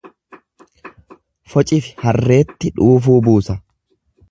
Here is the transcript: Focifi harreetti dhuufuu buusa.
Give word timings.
Focifi 1.51 1.95
harreetti 2.07 2.73
dhuufuu 2.81 3.21
buusa. 3.31 3.59